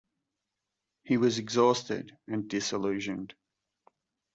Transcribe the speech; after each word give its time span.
He 1.03 1.17
was 1.17 1.37
exhausted 1.37 2.17
and 2.27 2.49
disillusioned. 2.49 3.35